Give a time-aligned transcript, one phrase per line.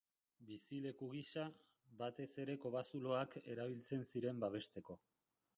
[0.45, 1.43] Bizileku gisa,
[2.01, 4.99] batez ere kobazuloak erabiltzen ziren babesteko.